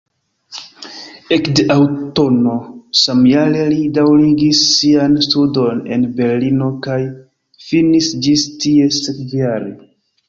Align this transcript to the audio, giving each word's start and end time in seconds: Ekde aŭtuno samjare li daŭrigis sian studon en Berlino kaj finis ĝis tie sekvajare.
Ekde 1.35 1.65
aŭtuno 1.73 2.55
samjare 3.01 3.61
li 3.73 3.77
daŭrigis 3.97 4.63
sian 4.71 5.15
studon 5.29 5.85
en 5.99 6.09
Berlino 6.21 6.71
kaj 6.87 6.99
finis 7.69 8.11
ĝis 8.29 8.49
tie 8.65 8.91
sekvajare. 9.03 9.75